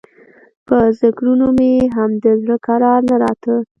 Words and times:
په 0.67 0.77
ذکرونو 1.01 1.47
مې 1.57 1.71
هم 1.95 2.11
د 2.23 2.25
زړه 2.41 2.57
کرار 2.67 2.99
نه 3.09 3.15
راته. 3.23 3.55